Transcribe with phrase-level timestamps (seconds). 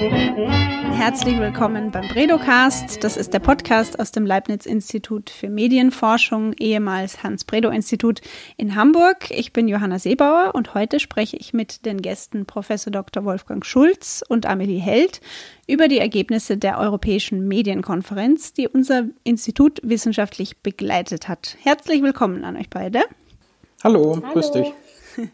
[0.00, 3.04] Herzlich willkommen beim Bredocast.
[3.04, 8.22] Das ist der Podcast aus dem Leibniz-Institut für Medienforschung, ehemals Hans-Bredow-Institut
[8.56, 9.30] in Hamburg.
[9.30, 13.26] Ich bin Johanna Seebauer und heute spreche ich mit den Gästen Professor Dr.
[13.26, 15.20] Wolfgang Schulz und Amelie Held
[15.66, 21.58] über die Ergebnisse der Europäischen Medienkonferenz, die unser Institut wissenschaftlich begleitet hat.
[21.60, 23.02] Herzlich willkommen an euch beide.
[23.84, 24.32] Hallo, Hallo.
[24.32, 24.72] grüß dich.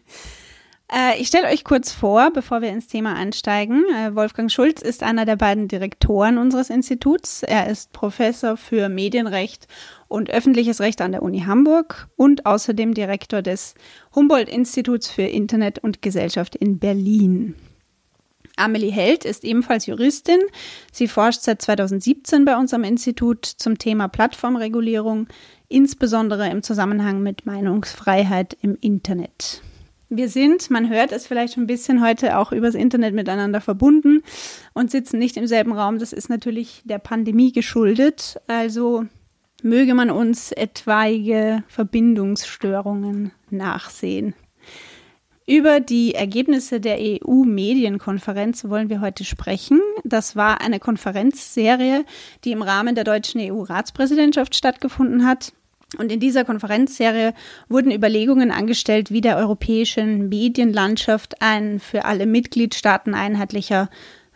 [0.91, 3.83] Äh, ich stelle euch kurz vor, bevor wir ins Thema einsteigen.
[3.93, 7.43] Äh, Wolfgang Schulz ist einer der beiden Direktoren unseres Instituts.
[7.43, 9.67] Er ist Professor für Medienrecht
[10.07, 13.75] und öffentliches Recht an der Uni Hamburg und außerdem Direktor des
[14.15, 17.55] Humboldt-Instituts für Internet und Gesellschaft in Berlin.
[18.55, 20.39] Amelie Held ist ebenfalls Juristin.
[20.91, 25.27] Sie forscht seit 2017 bei unserem Institut zum Thema Plattformregulierung,
[25.67, 29.61] insbesondere im Zusammenhang mit Meinungsfreiheit im Internet.
[30.09, 34.23] Wir sind, man hört es vielleicht schon ein bisschen heute auch übers Internet miteinander verbunden
[34.73, 35.99] und sitzen nicht im selben Raum.
[35.99, 38.39] Das ist natürlich der Pandemie geschuldet.
[38.47, 39.05] Also
[39.63, 44.33] möge man uns etwaige Verbindungsstörungen nachsehen.
[45.49, 49.79] Über die Ergebnisse der EU-Medienkonferenz wollen wir heute sprechen.
[50.03, 52.03] Das war eine Konferenzserie,
[52.43, 55.53] die im Rahmen der deutschen EU-Ratspräsidentschaft stattgefunden hat.
[55.97, 57.33] Und in dieser Konferenzserie
[57.69, 63.89] wurden Überlegungen angestellt, wie der europäischen Medienlandschaft ein für alle Mitgliedstaaten einheitlicher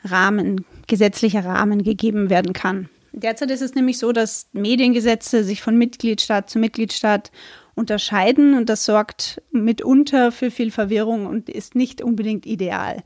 [0.04, 2.90] Rahmen, gesetzlicher Rahmen gegeben werden kann.
[3.12, 7.32] Derzeit ist es nämlich so, dass Mediengesetze sich von Mitgliedstaat zu Mitgliedstaat
[7.76, 13.04] unterscheiden und das sorgt mitunter für viel Verwirrung und ist nicht unbedingt ideal.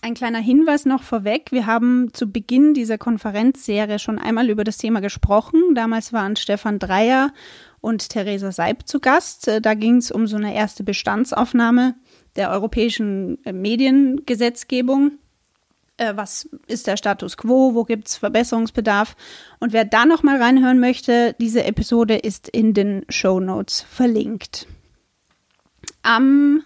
[0.00, 1.50] Ein kleiner Hinweis noch vorweg.
[1.50, 5.74] Wir haben zu Beginn dieser Konferenzserie schon einmal über das Thema gesprochen.
[5.74, 7.32] Damals waren Stefan Dreier
[7.80, 9.48] und Theresa Seib zu Gast.
[9.48, 11.96] Äh, da ging es um so eine erste Bestandsaufnahme
[12.36, 15.18] der europäischen äh, Mediengesetzgebung.
[15.96, 17.74] Äh, was ist der Status quo?
[17.74, 19.16] Wo gibt es Verbesserungsbedarf?
[19.58, 24.68] Und wer da noch mal reinhören möchte, diese Episode ist in den Show Notes verlinkt.
[26.02, 26.62] Am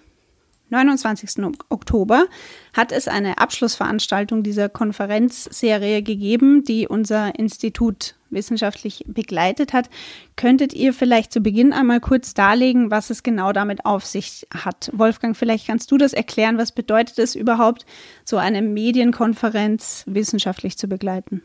[0.72, 1.44] 29.
[1.68, 2.24] Oktober
[2.72, 9.90] hat es eine Abschlussveranstaltung dieser Konferenzserie gegeben, die unser Institut wissenschaftlich begleitet hat.
[10.36, 14.90] Könntet ihr vielleicht zu Beginn einmal kurz darlegen, was es genau damit auf sich hat?
[14.94, 16.58] Wolfgang, vielleicht kannst du das erklären.
[16.58, 17.84] Was bedeutet es überhaupt,
[18.24, 21.42] so eine Medienkonferenz wissenschaftlich zu begleiten?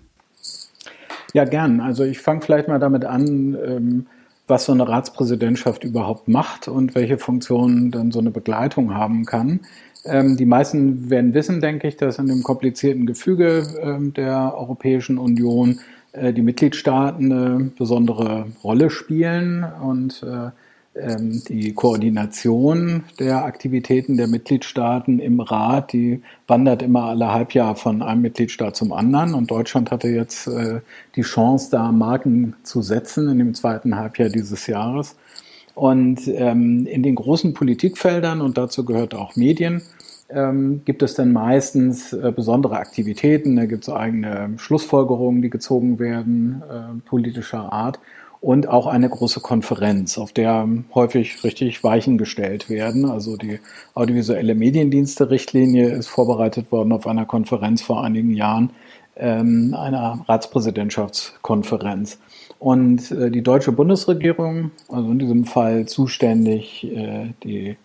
[1.33, 1.81] Ja, gern.
[1.81, 4.07] Also ich fange vielleicht mal damit an, ähm,
[4.47, 9.61] was so eine Ratspräsidentschaft überhaupt macht und welche Funktionen dann so eine Begleitung haben kann.
[10.05, 15.17] Ähm, die meisten werden wissen, denke ich, dass in dem komplizierten Gefüge ähm, der Europäischen
[15.17, 15.79] Union
[16.13, 20.51] äh, die Mitgliedstaaten eine besondere Rolle spielen und äh,
[21.49, 28.21] die Koordination der Aktivitäten der Mitgliedstaaten im Rat, die wandert immer alle Halbjahr von einem
[28.21, 29.33] Mitgliedstaat zum anderen.
[29.33, 30.81] Und Deutschland hatte jetzt äh,
[31.15, 35.15] die Chance, da Marken zu setzen in dem zweiten Halbjahr dieses Jahres.
[35.75, 39.83] Und ähm, in den großen Politikfeldern, und dazu gehört auch Medien,
[40.29, 43.55] ähm, gibt es dann meistens äh, besondere Aktivitäten.
[43.55, 47.99] Da gibt es eigene Schlussfolgerungen, die gezogen werden, äh, politischer Art
[48.39, 53.09] und auch eine große Konferenz, auf der häufig richtig Weichen gestellt werden.
[53.09, 53.59] Also die
[53.93, 58.71] audiovisuelle Mediendienste-Richtlinie ist vorbereitet worden auf einer Konferenz vor einigen Jahren,
[59.15, 62.19] ähm, einer Ratspräsidentschaftskonferenz.
[62.59, 67.77] Und äh, die deutsche Bundesregierung, also in diesem Fall zuständig äh, die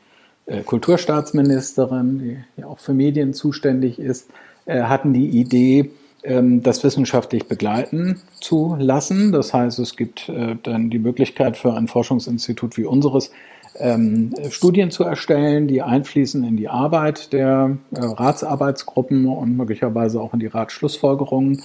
[0.47, 4.31] äh, Kulturstaatsministerin, die ja auch für Medien zuständig ist,
[4.67, 5.91] äh, hatten die Idee,
[6.25, 9.33] das wissenschaftlich begleiten zu lassen.
[9.33, 13.33] Das heißt, es gibt äh, dann die Möglichkeit für ein Forschungsinstitut wie unseres,
[13.79, 20.35] ähm, Studien zu erstellen, die einfließen in die Arbeit der äh, Ratsarbeitsgruppen und möglicherweise auch
[20.35, 21.63] in die Ratsschlussfolgerungen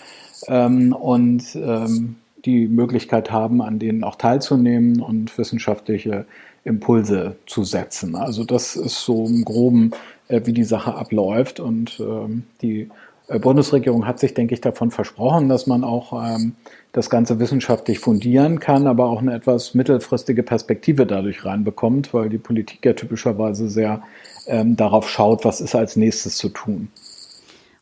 [0.47, 1.43] ähm, und
[2.45, 6.25] die Möglichkeit haben, an denen auch teilzunehmen und wissenschaftliche
[6.63, 8.15] Impulse zu setzen.
[8.15, 9.91] Also das ist so im groben,
[10.29, 12.01] äh, wie die Sache abläuft und
[12.61, 12.89] die
[13.27, 16.55] Bundesregierung hat sich, denke ich, davon versprochen, dass man auch ähm,
[16.93, 22.37] das Ganze wissenschaftlich fundieren kann, aber auch eine etwas mittelfristige Perspektive dadurch reinbekommt, weil die
[22.37, 24.01] Politik ja typischerweise sehr
[24.47, 26.89] ähm, darauf schaut, was ist als nächstes zu tun.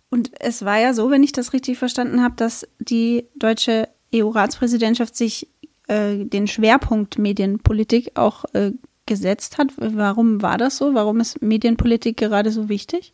[0.09, 5.15] Und es war ja so, wenn ich das richtig verstanden habe, dass die deutsche EU-Ratspräsidentschaft
[5.15, 5.47] sich
[5.87, 8.71] äh, den Schwerpunkt Medienpolitik auch äh,
[9.05, 9.67] gesetzt hat.
[9.77, 10.93] Warum war das so?
[10.95, 13.11] Warum ist Medienpolitik gerade so wichtig?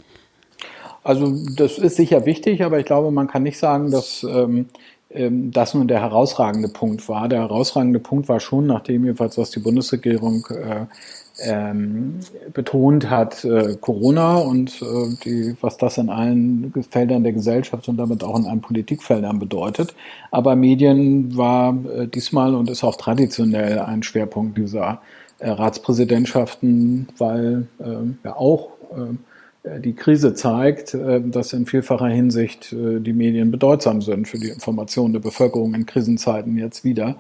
[1.04, 4.68] Also das ist sicher wichtig, aber ich glaube, man kann nicht sagen, dass ähm,
[5.14, 7.28] ähm, das nun der herausragende Punkt war.
[7.28, 10.86] Der herausragende Punkt war schon, nachdem jedenfalls was die Bundesregierung äh,
[11.44, 12.20] ähm,
[12.54, 17.98] betont hat, äh, Corona und äh, die, was das in allen Feldern der Gesellschaft und
[17.98, 19.96] damit auch in allen Politikfeldern bedeutet.
[20.30, 25.02] Aber Medien war äh, diesmal und ist auch traditionell ein Schwerpunkt dieser
[25.40, 29.16] äh, Ratspräsidentschaften, weil äh, ja auch äh,
[29.64, 34.50] die Krise zeigt, äh, dass in vielfacher Hinsicht äh, die Medien bedeutsam sind für die
[34.50, 37.18] Information der Bevölkerung in Krisenzeiten jetzt wieder.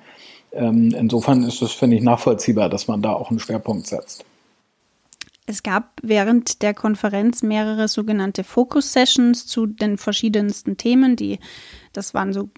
[0.51, 4.25] Ähm, insofern ist es, finde ich, nachvollziehbar, dass man da auch einen Schwerpunkt setzt.
[5.45, 11.39] Es gab während der Konferenz mehrere sogenannte Focus Sessions zu den verschiedensten Themen, die
[11.93, 12.49] das waren so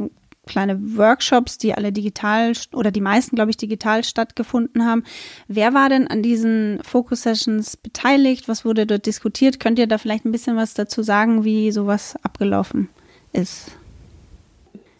[0.48, 5.04] kleine Workshops, die alle digital oder die meisten, glaube ich, digital stattgefunden haben.
[5.48, 8.48] Wer war denn an diesen Focus Sessions beteiligt?
[8.48, 9.60] Was wurde dort diskutiert?
[9.60, 12.90] Könnt ihr da vielleicht ein bisschen was dazu sagen, wie sowas abgelaufen
[13.31, 13.72] ist?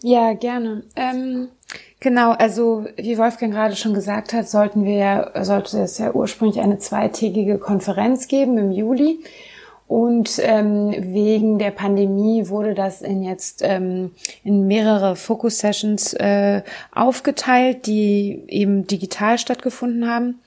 [0.02, 0.84] Ja, gerne.
[0.96, 1.48] Ähm,
[2.00, 6.78] genau, also wie Wolfgang gerade schon gesagt hat, sollten wir, sollte es ja ursprünglich eine
[6.78, 9.20] zweitägige Konferenz geben im Juli.
[9.94, 14.10] Und ähm, wegen der Pandemie wurde das in jetzt ähm,
[14.44, 20.40] in mehrere Focus Sessions äh, aufgeteilt, die eben digital stattgefunden haben.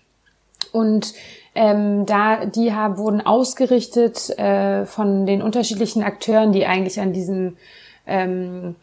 [0.72, 1.14] Und
[1.54, 7.56] ähm, da die haben, wurden ausgerichtet äh, von den unterschiedlichen Akteuren, die eigentlich an diesem
[8.04, 8.74] ähm,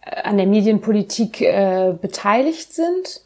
[0.00, 3.20] an der Medienpolitik äh, beteiligt sind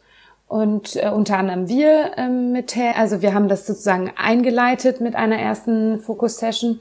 [0.53, 5.39] und äh, unter anderem wir ähm, mit, also wir haben das sozusagen eingeleitet mit einer
[5.39, 6.81] ersten Fokus-Session.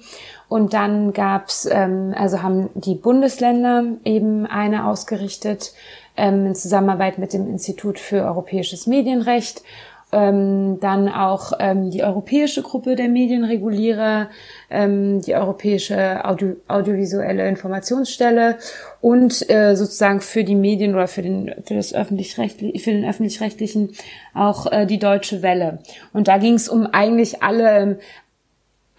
[0.49, 5.71] Und dann gab's, ähm, also haben die Bundesländer eben eine ausgerichtet
[6.17, 9.61] ähm, in Zusammenarbeit mit dem Institut für europäisches Medienrecht
[10.11, 14.29] ähm, dann auch ähm, die europäische Gruppe der Medienregulierer,
[14.69, 18.57] ähm, die europäische Audio audiovisuelle Informationsstelle
[18.99, 23.93] und äh, sozusagen für die Medien oder für den für das öffentlich-rechtlichen für den öffentlich-rechtlichen
[24.33, 25.79] auch äh, die Deutsche Welle.
[26.13, 27.99] Und da ging es um eigentlich alle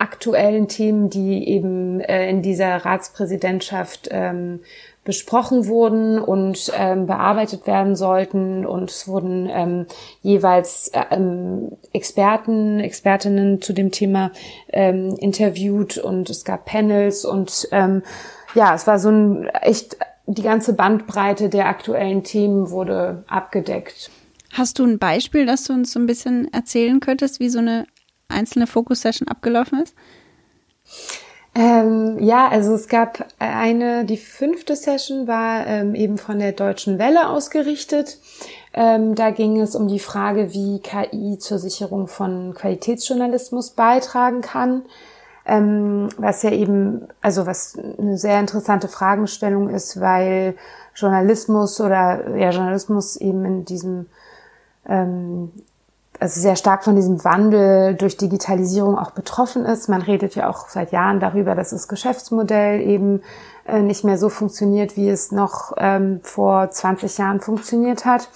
[0.02, 4.60] aktuellen Themen, die eben äh, in dieser Ratspräsidentschaft ähm,
[5.04, 8.64] besprochen wurden und ähm, bearbeitet werden sollten.
[8.64, 9.86] Und es wurden ähm,
[10.22, 14.30] jeweils äh, ähm, Experten, Expertinnen zu dem Thema
[14.68, 18.02] ähm, interviewt und es gab Panels und ähm,
[18.54, 19.96] ja, es war so ein echt
[20.26, 24.10] die ganze Bandbreite der aktuellen Themen wurde abgedeckt.
[24.52, 27.86] Hast du ein Beispiel, das du uns so ein bisschen erzählen könntest, wie so eine
[28.28, 29.94] einzelne Focus-Session abgelaufen ist?
[31.54, 36.98] Ähm, ja, also es gab eine, die fünfte Session war ähm, eben von der Deutschen
[36.98, 38.18] Welle ausgerichtet.
[38.72, 44.82] Ähm, da ging es um die Frage, wie KI zur Sicherung von Qualitätsjournalismus beitragen kann.
[45.44, 50.54] Ähm, was ja eben, also was eine sehr interessante Fragestellung ist, weil
[50.94, 54.06] Journalismus oder ja Journalismus eben in diesem
[54.88, 55.50] ähm,
[56.22, 59.88] also sehr stark von diesem Wandel durch Digitalisierung auch betroffen ist.
[59.88, 63.22] Man redet ja auch seit Jahren darüber, dass das Geschäftsmodell eben
[63.66, 68.28] äh, nicht mehr so funktioniert, wie es noch ähm, vor 20 Jahren funktioniert hat.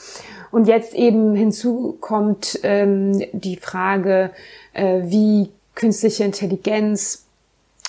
[0.50, 4.30] Und jetzt eben hinzu kommt ähm, die Frage,
[4.72, 7.24] äh, wie künstliche Intelligenz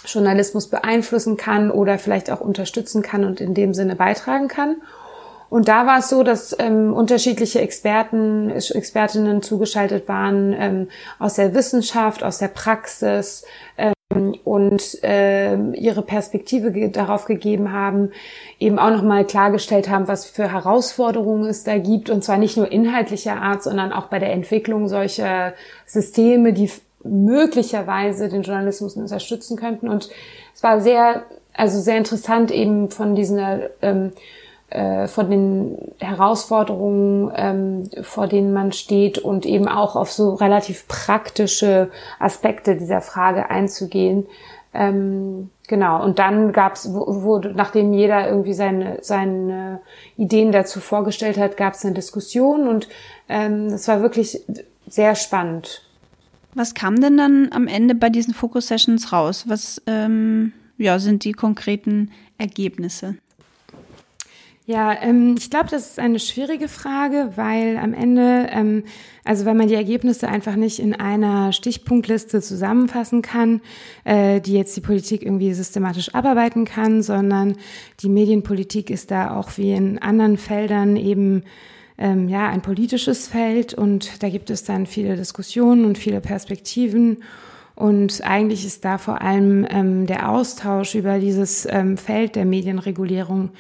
[0.06, 4.78] Journalismus beeinflussen kann oder vielleicht auch unterstützen kann und in dem Sinne beitragen kann.
[5.50, 10.88] Und da war es so, dass ähm, unterschiedliche Experten, Expertinnen zugeschaltet waren ähm,
[11.20, 13.46] aus der Wissenschaft, aus der Praxis
[13.78, 13.94] ähm,
[14.44, 18.12] und ähm, ihre Perspektive ge darauf gegeben haben,
[18.60, 22.72] eben auch nochmal klargestellt haben, was für Herausforderungen es da gibt und zwar nicht nur
[22.72, 25.54] inhaltlicher Art, sondern auch bei der Entwicklung solcher
[25.86, 26.70] Systeme, die
[27.04, 29.88] möglicherweise den Journalismus unterstützen könnten.
[29.88, 30.10] Und
[30.54, 31.24] es war sehr,
[31.54, 34.12] also sehr interessant eben von dieser ähm,
[34.70, 40.88] äh, von den Herausforderungen, ähm, vor denen man steht und eben auch auf so relativ
[40.90, 44.26] praktische Aspekte dieser Frage einzugehen.
[44.74, 46.04] Ähm, genau.
[46.04, 49.80] Und dann gab es, wurde, nachdem jeder irgendwie seine, seine
[50.18, 52.90] Ideen dazu vorgestellt hat, gab es eine Diskussion und
[53.30, 54.42] ähm, das war wirklich
[54.86, 55.84] sehr spannend.
[56.54, 59.46] Was kam denn dann am Ende bei diesen Focus Sessions raus?
[59.48, 63.16] Was ähm, ja, sind die konkreten Ergebnisse?
[64.70, 68.84] Ja, ähm, ich glaube, das ist eine schwierige Frage, weil am Ende, ähm,
[69.24, 73.62] also wenn man die Ergebnisse einfach nicht in einer Stichpunktliste zusammenfassen kann,
[74.04, 77.56] äh, die jetzt die Politik irgendwie systematisch abarbeiten kann, sondern
[78.02, 81.44] die Medienpolitik ist da auch wie in anderen Feldern eben
[81.98, 87.24] ähm, ja ein politisches Feld und da gibt es dann viele Diskussionen und viele Perspektiven.
[87.74, 93.52] Und eigentlich ist da vor allem ähm, der Austausch über dieses ähm, Feld der Medienregulierung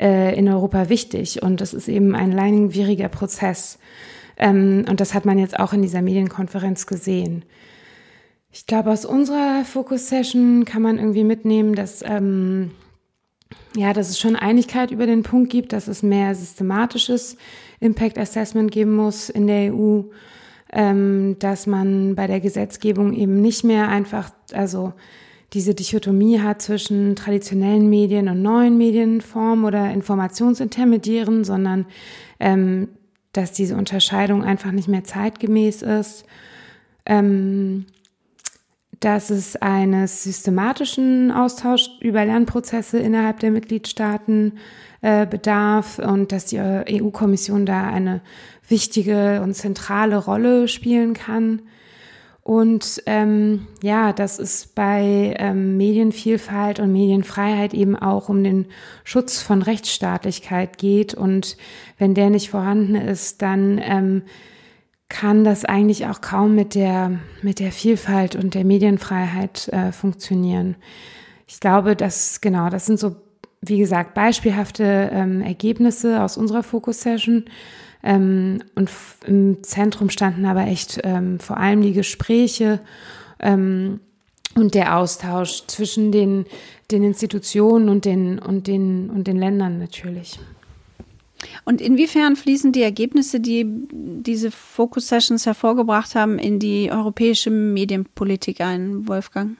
[0.00, 1.42] äh, in Europa wichtig.
[1.42, 3.78] Und das ist eben ein langwieriger Prozess.
[4.36, 7.44] Ähm, und das hat man jetzt auch in dieser Medienkonferenz gesehen.
[8.50, 12.72] Ich glaube, aus unserer Focus-Session kann man irgendwie mitnehmen, dass, ähm,
[13.76, 17.36] ja, dass es schon Einigkeit über den Punkt gibt, dass es mehr systematisches
[17.78, 20.02] Impact Assessment geben muss in der EU,
[20.72, 24.94] ähm, dass man bei der Gesetzgebung eben nicht mehr einfach, also
[25.52, 31.86] diese Dichotomie hat zwischen traditionellen Medien und neuen Medienformen oder Informationsintermediären, sondern
[32.38, 32.88] ähm,
[33.32, 36.24] dass diese Unterscheidung einfach nicht mehr zeitgemäß ist.
[37.06, 37.86] Ähm,
[39.00, 44.58] dass es eines systematischen Austauschs über Lernprozesse innerhalb der Mitgliedstaaten
[45.00, 48.20] äh, bedarf und dass die EU-Kommission da eine
[48.68, 51.62] wichtige und zentrale Rolle spielen kann.
[52.42, 58.66] Und ähm, ja, dass es bei ähm, Medienvielfalt und Medienfreiheit eben auch um den
[59.04, 61.14] Schutz von Rechtsstaatlichkeit geht.
[61.14, 61.56] Und
[61.98, 64.22] wenn der nicht vorhanden ist, dann ähm,
[65.10, 70.76] kann das eigentlich auch kaum mit der, mit der Vielfalt und der Medienfreiheit äh, funktionieren.
[71.46, 73.16] Ich glaube, dass, genau, das sind so,
[73.60, 77.44] wie gesagt, beispielhafte ähm, Ergebnisse aus unserer Focus-Session.
[78.02, 78.90] Ähm, und
[79.26, 82.80] im Zentrum standen aber echt ähm, vor allem die Gespräche
[83.38, 84.00] ähm,
[84.54, 86.46] und der Austausch zwischen den,
[86.90, 90.38] den Institutionen und den, und, den, und den Ländern natürlich.
[91.64, 98.60] Und inwiefern fließen die Ergebnisse, die diese Focus Sessions hervorgebracht haben, in die europäische Medienpolitik
[98.60, 99.56] ein, Wolfgang?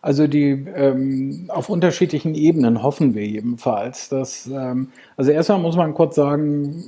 [0.00, 4.08] Also die ähm, auf unterschiedlichen Ebenen hoffen wir jedenfalls.
[4.08, 6.84] Dass, ähm, also erstmal muss man kurz sagen,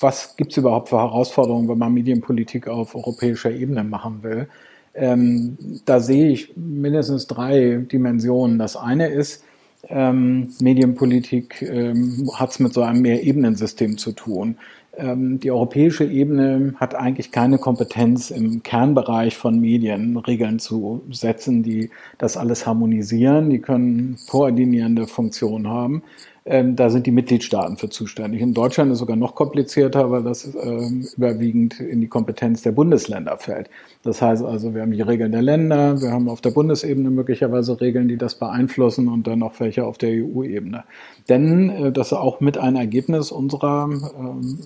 [0.00, 4.48] was gibt es überhaupt für Herausforderungen, wenn man Medienpolitik auf europäischer Ebene machen will?
[4.94, 8.58] Ähm, da sehe ich mindestens drei Dimensionen.
[8.58, 9.44] Das eine ist,
[9.88, 14.56] ähm, Medienpolitik ähm, hat es mit so einem Mehrebenensystem zu tun.
[14.94, 21.62] Ähm, die europäische Ebene hat eigentlich keine Kompetenz im Kernbereich von Medien Regeln zu setzen,
[21.62, 23.48] die das alles harmonisieren.
[23.50, 26.02] Die können koordinierende Funktionen haben.
[26.44, 28.40] Ähm, da sind die Mitgliedstaaten für zuständig.
[28.40, 32.72] In Deutschland ist es sogar noch komplizierter, weil das ähm, überwiegend in die Kompetenz der
[32.72, 33.70] Bundesländer fällt.
[34.02, 37.80] Das heißt also, wir haben die Regeln der Länder, wir haben auf der Bundesebene möglicherweise
[37.80, 40.82] Regeln, die das beeinflussen und dann noch welche auf der EU-Ebene.
[41.28, 44.58] Denn äh, das ist auch mit ein Ergebnis unserer ähm,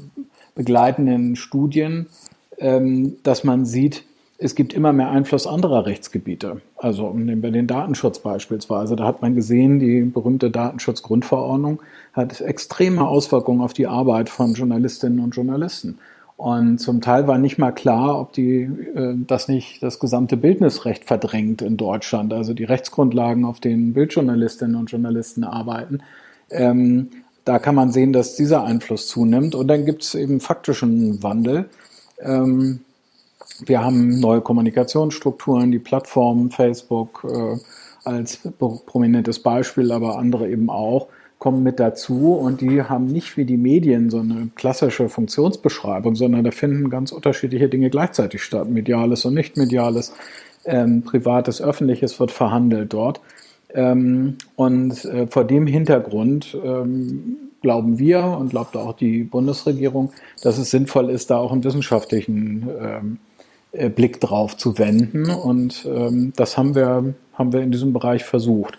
[0.54, 2.06] begleitenden Studien,
[2.56, 4.04] ähm, dass man sieht,
[4.38, 6.60] es gibt immer mehr Einfluss anderer Rechtsgebiete.
[6.76, 8.96] Also nehmen wir den Datenschutz beispielsweise.
[8.96, 11.80] Da hat man gesehen, die berühmte Datenschutzgrundverordnung
[12.12, 15.98] hat extreme Auswirkungen auf die Arbeit von Journalistinnen und Journalisten.
[16.36, 18.62] Und zum Teil war nicht mal klar, ob die
[18.94, 24.76] äh, das nicht das gesamte Bildnisrecht verdrängt in Deutschland, also die Rechtsgrundlagen, auf denen Bildjournalistinnen
[24.76, 26.00] und Journalisten arbeiten.
[26.50, 27.08] Ähm,
[27.46, 29.54] da kann man sehen, dass dieser Einfluss zunimmt.
[29.54, 31.70] Und dann gibt es eben faktischen Wandel.
[32.20, 32.80] Ähm,
[33.64, 37.56] wir haben neue Kommunikationsstrukturen, die Plattformen, Facebook äh,
[38.04, 38.40] als
[38.86, 41.08] prominentes Beispiel, aber andere eben auch,
[41.38, 46.44] kommen mit dazu und die haben nicht wie die Medien so eine klassische Funktionsbeschreibung, sondern
[46.44, 48.70] da finden ganz unterschiedliche Dinge gleichzeitig statt.
[48.70, 50.14] Mediales und nicht mediales,
[50.64, 53.20] ähm, privates, öffentliches wird verhandelt dort.
[53.74, 60.56] Ähm, und äh, vor dem Hintergrund ähm, glauben wir und glaubt auch die Bundesregierung, dass
[60.56, 63.35] es sinnvoll ist, da auch einen wissenschaftlichen ähm, äh,
[63.88, 65.30] Blick drauf zu wenden.
[65.30, 68.78] Und ähm, das haben wir, haben wir in diesem Bereich versucht,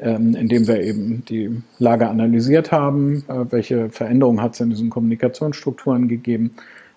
[0.00, 4.90] ähm, indem wir eben die Lage analysiert haben, äh, welche Veränderungen hat es in diesen
[4.90, 6.52] Kommunikationsstrukturen gegeben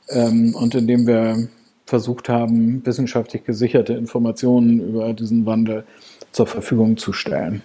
[0.09, 1.47] ähm, und indem wir
[1.85, 5.83] versucht haben, wissenschaftlich gesicherte Informationen über diesen Wandel
[6.31, 7.63] zur Verfügung zu stellen.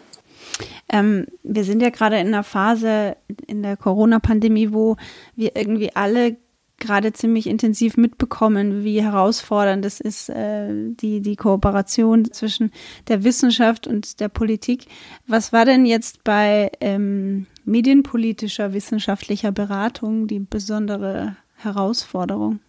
[0.89, 3.17] Ähm, wir sind ja gerade in einer Phase
[3.47, 4.97] in der Corona-Pandemie, wo
[5.35, 6.37] wir irgendwie alle
[6.79, 12.71] gerade ziemlich intensiv mitbekommen, wie herausfordernd es ist, äh, die, die Kooperation zwischen
[13.09, 14.87] der Wissenschaft und der Politik.
[15.27, 22.61] Was war denn jetzt bei ähm, medienpolitischer wissenschaftlicher Beratung die besondere Herausforderung?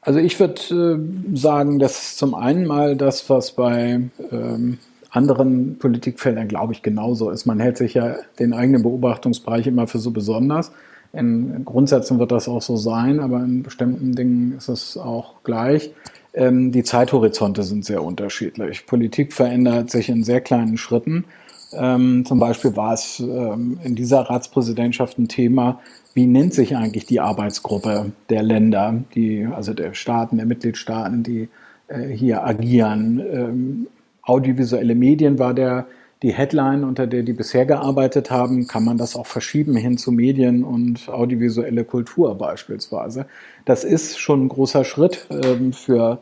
[0.00, 1.00] Also ich würde
[1.32, 4.78] äh, sagen, dass zum einen mal das, was bei ähm,
[5.10, 7.46] anderen Politikfeldern, glaube ich, genauso ist.
[7.46, 10.72] Man hält sich ja den eigenen Beobachtungsbereich immer für so besonders.
[11.16, 15.92] In Grundsätzen wird das auch so sein, aber in bestimmten Dingen ist es auch gleich.
[16.34, 18.86] Ähm, die Zeithorizonte sind sehr unterschiedlich.
[18.86, 21.24] Politik verändert sich in sehr kleinen Schritten.
[21.72, 25.80] Ähm, zum Beispiel war es ähm, in dieser Ratspräsidentschaft ein Thema,
[26.14, 31.48] wie nennt sich eigentlich die Arbeitsgruppe der Länder, die, also der Staaten, der Mitgliedstaaten, die
[31.88, 33.20] äh, hier agieren.
[33.20, 33.86] Ähm,
[34.22, 35.86] audiovisuelle Medien war der
[36.26, 40.10] die Headline, unter der die bisher gearbeitet haben, kann man das auch verschieben hin zu
[40.10, 43.26] Medien und audiovisuelle Kultur beispielsweise.
[43.64, 46.18] Das ist schon ein großer Schritt ähm, für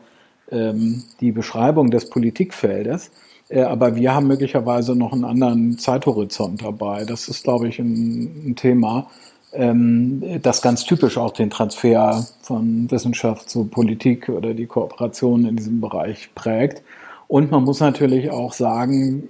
[0.51, 3.09] ähm, die Beschreibung des Politikfeldes.
[3.49, 7.03] Äh, aber wir haben möglicherweise noch einen anderen Zeithorizont dabei.
[7.03, 9.07] Das ist, glaube ich, ein, ein Thema,
[9.53, 15.55] ähm, das ganz typisch auch den Transfer von Wissenschaft zu Politik oder die Kooperation in
[15.55, 16.83] diesem Bereich prägt.
[17.27, 19.29] Und man muss natürlich auch sagen,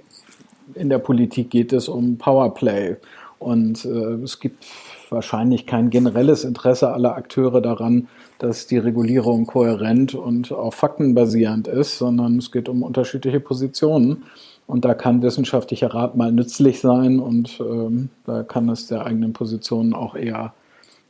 [0.74, 2.96] in der Politik geht es um Powerplay.
[3.40, 4.66] Und äh, es gibt
[5.10, 8.08] wahrscheinlich kein generelles Interesse aller Akteure daran,
[8.40, 14.24] dass die Regulierung kohärent und auf Fakten basierend ist, sondern es geht um unterschiedliche Positionen.
[14.68, 19.32] Und da kann wissenschaftlicher Rat mal nützlich sein und ähm, da kann es der eigenen
[19.32, 20.54] Position auch eher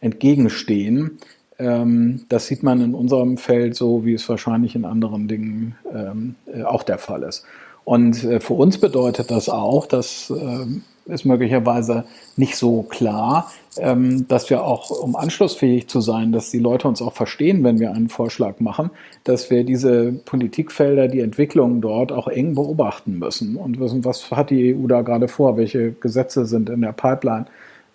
[0.01, 1.19] entgegenstehen.
[1.57, 6.35] Ähm, das sieht man in unserem Feld so, wie es wahrscheinlich in anderen Dingen ähm,
[6.53, 7.45] äh, auch der Fall ist.
[7.85, 12.03] Und äh, für uns bedeutet das auch, das äh, ist möglicherweise
[12.35, 17.01] nicht so klar, ähm, dass wir auch, um anschlussfähig zu sein, dass die Leute uns
[17.01, 18.89] auch verstehen, wenn wir einen Vorschlag machen,
[19.23, 24.49] dass wir diese Politikfelder, die Entwicklungen dort auch eng beobachten müssen und wissen, was hat
[24.49, 27.45] die EU da gerade vor, welche Gesetze sind in der Pipeline.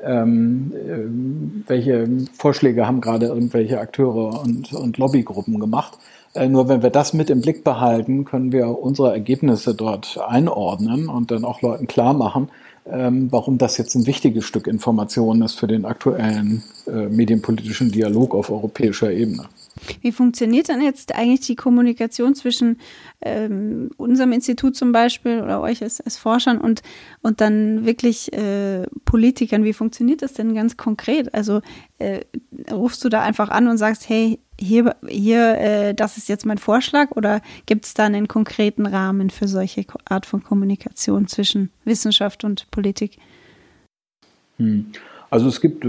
[0.02, 5.99] Ähm, äh, welche Vorschläge haben gerade irgendwelche Akteure und, und Lobbygruppen gemacht.
[6.34, 11.08] Äh, nur wenn wir das mit im Blick behalten, können wir unsere Ergebnisse dort einordnen
[11.08, 12.50] und dann auch Leuten klar machen,
[12.87, 18.34] ähm, warum das jetzt ein wichtiges Stück Information ist für den aktuellen äh, medienpolitischen Dialog
[18.34, 19.46] auf europäischer Ebene.
[20.00, 22.78] Wie funktioniert dann jetzt eigentlich die Kommunikation zwischen
[23.20, 26.82] ähm, unserem Institut zum Beispiel oder euch als, als Forschern und,
[27.22, 29.64] und dann wirklich äh, Politikern?
[29.64, 31.34] Wie funktioniert das denn ganz konkret?
[31.34, 31.60] Also
[31.99, 32.20] äh,
[32.70, 36.59] rufst du da einfach an und sagst, hey, hier, hier äh, das ist jetzt mein
[36.59, 42.45] Vorschlag oder gibt es da einen konkreten Rahmen für solche Art von Kommunikation zwischen Wissenschaft
[42.45, 43.19] und Politik?
[44.59, 44.93] Hm.
[45.31, 45.87] Also es gibt,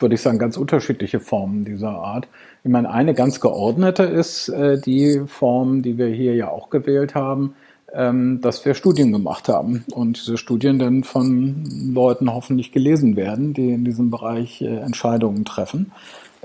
[0.00, 2.26] würde ich sagen, ganz unterschiedliche Formen dieser Art.
[2.64, 7.14] Ich meine, eine ganz geordnete ist äh, die Form, die wir hier ja auch gewählt
[7.14, 7.54] haben,
[7.94, 13.54] ähm, dass wir Studien gemacht haben und diese Studien dann von Leuten hoffentlich gelesen werden,
[13.54, 15.92] die in diesem Bereich äh, Entscheidungen treffen.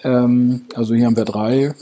[0.03, 1.73] Ähm, also hier haben wir drei äh, äh,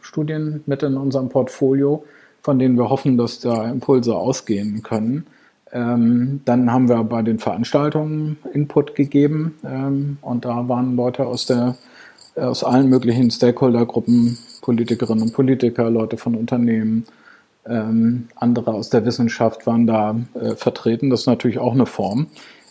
[0.00, 2.04] Studien mit in unserem Portfolio,
[2.42, 5.26] von denen wir hoffen, dass da Impulse ausgehen können.
[5.72, 11.46] Ähm, dann haben wir bei den Veranstaltungen Input gegeben ähm, und da waren Leute aus
[11.46, 11.76] der
[12.36, 17.04] aus allen möglichen Stakeholdergruppen, Politikerinnen und Politiker, Leute von Unternehmen,
[17.66, 21.10] ähm, andere aus der Wissenschaft waren da äh, vertreten.
[21.10, 22.28] Das ist natürlich auch eine Form.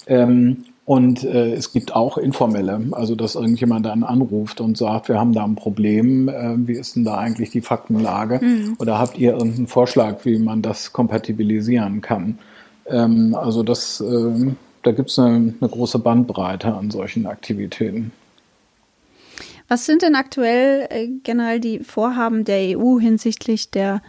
[0.07, 5.19] Ähm, und äh, es gibt auch informelle, also dass irgendjemand dann anruft und sagt, wir
[5.19, 8.39] haben da ein Problem, äh, wie ist denn da eigentlich die Faktenlage?
[8.43, 8.75] Mhm.
[8.79, 12.39] Oder habt ihr irgendeinen Vorschlag, wie man das kompatibilisieren kann?
[12.87, 18.11] Ähm, also das, äh, da gibt es eine, eine große Bandbreite an solchen Aktivitäten.
[19.67, 24.01] Was sind denn aktuell äh, generell die Vorhaben der EU hinsichtlich der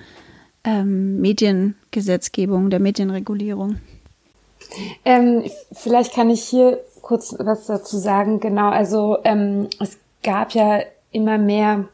[0.65, 3.77] ähm, Mediengesetzgebung, der Medienregulierung?
[5.05, 8.41] Ähm, vielleicht kann ich hier kurz was dazu sagen.
[8.41, 10.81] Genau, also ähm, es gab ja
[11.13, 11.87] immer mehr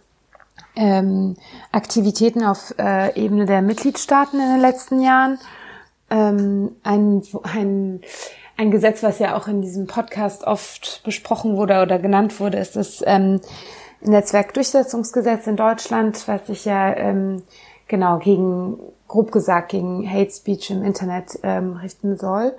[0.74, 1.36] ähm,
[1.72, 5.38] Aktivitäten auf äh, Ebene der Mitgliedstaaten in den letzten Jahren
[6.10, 8.00] ähm, ein, ein,
[8.56, 12.76] ein Gesetz, was ja auch in diesem Podcast oft besprochen wurde oder genannt wurde, ist
[12.76, 13.40] das ähm,
[14.02, 17.42] Netzwerkdurchsetzungsgesetz in Deutschland, was sich ja ähm,
[17.88, 22.54] genau gegen, grob gesagt, gegen Hate Speech im Internet ähm, richten soll.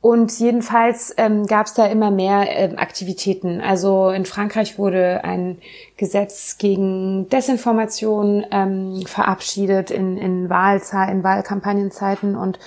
[0.00, 3.60] Und jedenfalls ähm, gab es da immer mehr ähm, Aktivitäten.
[3.60, 5.58] Also in Frankreich wurde ein
[5.96, 12.36] Gesetz gegen Desinformation ähm, verabschiedet in, in, in Wahlkampagnenzeiten.
[12.36, 12.60] Und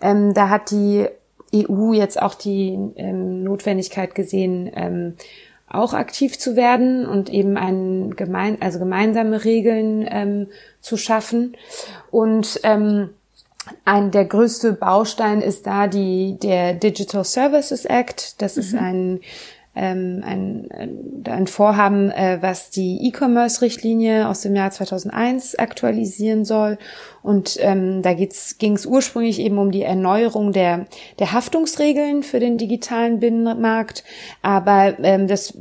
[0.00, 1.08] ähm, da hat die
[1.52, 5.16] EU jetzt auch die ähm, Notwendigkeit gesehen, ähm,
[5.70, 10.46] auch aktiv zu werden und eben ein gemein, also gemeinsame Regeln ähm,
[10.80, 11.56] zu schaffen.
[12.10, 13.10] Und ähm,
[13.84, 18.40] ein, der größte Baustein ist da die, der Digital Services Act.
[18.40, 18.62] Das mhm.
[18.62, 19.20] ist ein,
[19.78, 26.78] ähm, ein, ein Vorhaben, äh, was die E-Commerce-Richtlinie aus dem Jahr 2001 aktualisieren soll.
[27.22, 30.86] Und ähm, da ging es ursprünglich eben um die Erneuerung der,
[31.20, 34.02] der Haftungsregeln für den digitalen Binnenmarkt.
[34.42, 35.54] Aber ähm, das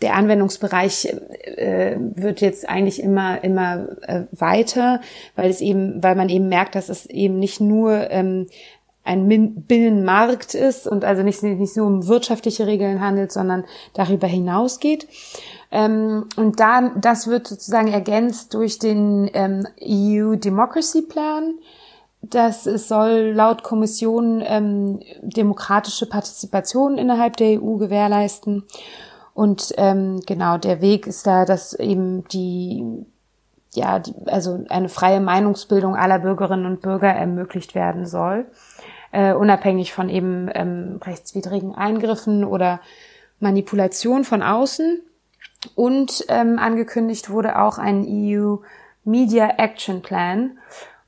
[0.00, 1.12] der Anwendungsbereich
[1.56, 5.00] äh, wird jetzt eigentlich immer immer äh, weiter,
[5.34, 8.46] weil es eben, weil man eben merkt, dass es eben nicht nur ähm,
[9.08, 15.08] ein Binnenmarkt ist und also nicht, nicht nur um wirtschaftliche Regeln handelt, sondern darüber hinausgeht.
[15.70, 21.54] Ähm, und da, das wird sozusagen ergänzt durch den ähm, EU Democracy Plan.
[22.20, 28.64] Das soll laut Kommission ähm, demokratische Partizipation innerhalb der EU gewährleisten.
[29.32, 33.06] Und ähm, genau, der Weg ist da, dass eben die,
[33.72, 38.46] ja, die, also eine freie Meinungsbildung aller Bürgerinnen und Bürger ermöglicht werden soll,
[39.12, 42.80] äh, unabhängig von eben ähm, rechtswidrigen Eingriffen oder
[43.40, 45.02] Manipulation von außen.
[45.74, 48.56] Und ähm, angekündigt wurde auch ein EU
[49.04, 50.58] Media Action Plan.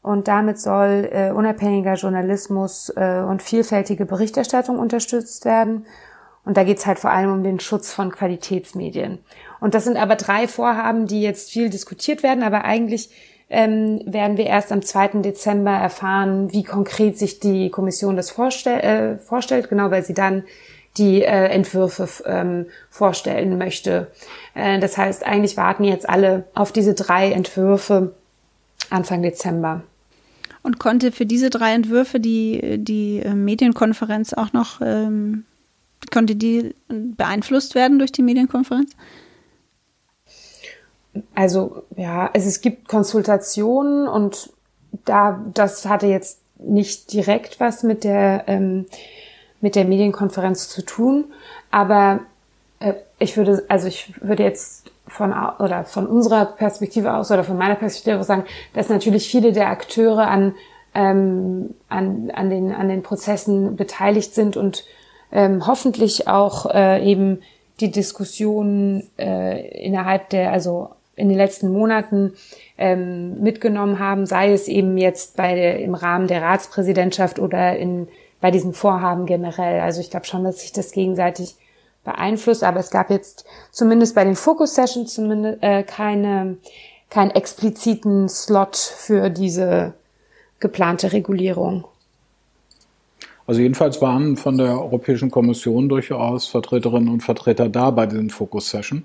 [0.02, 5.86] Und damit soll äh, unabhängiger Journalismus äh, und vielfältige Berichterstattung unterstützt werden.
[6.44, 9.18] Und da geht's halt vor allem um den Schutz von Qualitätsmedien.
[9.60, 13.10] Und das sind aber drei Vorhaben, die jetzt viel diskutiert werden, aber eigentlich
[13.50, 15.20] ähm, werden wir erst am 2.
[15.22, 20.44] Dezember erfahren, wie konkret sich die Kommission das vorstell äh, vorstellt, genau weil sie dann
[20.96, 24.08] die äh, Entwürfe ähm, vorstellen möchte.
[24.54, 28.14] Äh, das heißt, eigentlich warten jetzt alle auf diese drei Entwürfe
[28.88, 29.82] Anfang Dezember.
[30.62, 35.44] Und konnte für diese drei Entwürfe die, die äh, Medienkonferenz auch noch, ähm,
[36.12, 38.92] konnte die beeinflusst werden durch die Medienkonferenz?
[41.34, 44.52] Also ja, also es gibt Konsultationen und
[45.04, 48.86] da das hatte jetzt nicht direkt was mit der ähm,
[49.60, 51.32] mit der Medienkonferenz zu tun,
[51.70, 52.20] aber
[52.78, 57.58] äh, ich würde also ich würde jetzt von oder von unserer Perspektive aus oder von
[57.58, 58.44] meiner Perspektive aus sagen,
[58.74, 60.54] dass natürlich viele der Akteure an
[60.94, 64.84] ähm, an, an den an den Prozessen beteiligt sind und
[65.32, 67.42] ähm, hoffentlich auch äh, eben
[67.80, 72.32] die Diskussion äh, innerhalb der also in den letzten Monaten
[72.78, 78.08] ähm, mitgenommen haben, sei es eben jetzt bei im Rahmen der Ratspräsidentschaft oder in,
[78.40, 79.80] bei diesen Vorhaben generell.
[79.80, 81.56] Also ich glaube schon, dass sich das gegenseitig
[82.04, 86.56] beeinflusst, aber es gab jetzt zumindest bei den Focus Sessions zumindest äh, keine
[87.10, 89.94] keinen expliziten Slot für diese
[90.60, 91.84] geplante Regulierung.
[93.46, 98.70] Also jedenfalls waren von der Europäischen Kommission durchaus Vertreterinnen und Vertreter da bei diesen Focus
[98.70, 99.02] Sessions.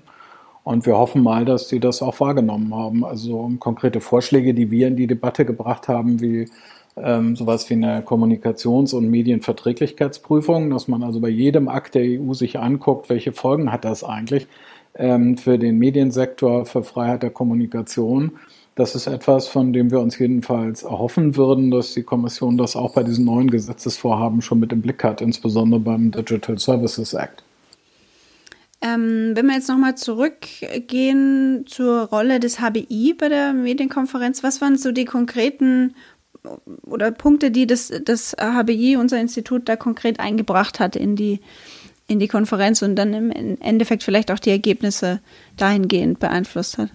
[0.66, 3.04] Und wir hoffen mal, dass die das auch wahrgenommen haben.
[3.04, 6.48] Also konkrete Vorschläge, die wir in die Debatte gebracht haben, wie
[6.96, 12.34] ähm, sowas wie eine Kommunikations- und Medienverträglichkeitsprüfung, dass man also bei jedem Akt der EU
[12.34, 14.48] sich anguckt, welche Folgen hat das eigentlich
[14.96, 18.32] ähm, für den Mediensektor, für Freiheit der Kommunikation.
[18.74, 22.92] Das ist etwas, von dem wir uns jedenfalls erhoffen würden, dass die Kommission das auch
[22.92, 27.45] bei diesen neuen Gesetzesvorhaben schon mit im Blick hat, insbesondere beim Digital Services Act.
[28.86, 34.76] Ähm, wenn wir jetzt nochmal zurückgehen zur Rolle des HBI bei der Medienkonferenz, was waren
[34.76, 35.94] so die konkreten
[36.84, 41.40] oder Punkte, die das, das HBI, unser Institut, da konkret eingebracht hat in die,
[42.06, 45.20] in die Konferenz und dann im Endeffekt vielleicht auch die Ergebnisse
[45.56, 46.90] dahingehend beeinflusst hat?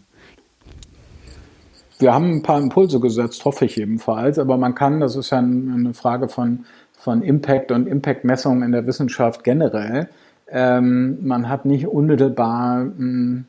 [1.99, 5.39] Wir haben ein paar Impulse gesetzt, hoffe ich ebenfalls, aber man kann, das ist ja
[5.39, 10.09] eine Frage von, von Impact und Impact-Messungen in der Wissenschaft generell,
[10.51, 13.45] ähm, man hat nicht unmittelbar hm,